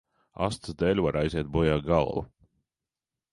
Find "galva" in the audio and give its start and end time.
1.91-2.25